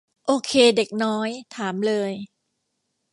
[0.25, 2.11] โอเคเด็กน้อย ถามเลย